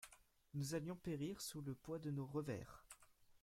Nous 0.55 0.73
allions 0.73 0.95
périr 0.95 1.39
sous 1.41 1.61
le 1.61 1.75
poids 1.75 1.99
de 1.99 2.09
nos 2.09 2.25
revers. 2.25 2.83